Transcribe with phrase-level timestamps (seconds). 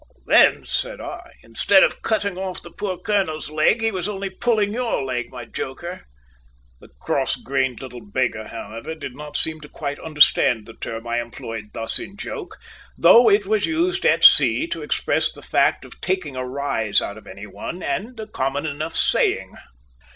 [0.25, 4.73] "Then," said I, "instead of cutting off the poor colonel's leg, he was only `pulling
[4.73, 6.07] your leg,' my joker!"
[6.79, 11.21] The cross grained little beggar, however, did not seem to quite understand the term I
[11.21, 12.57] employed thus in joke,
[12.97, 17.19] though it was used at sea to express the fact of "taking a rise" out
[17.19, 19.53] of any one, and a common enough saying.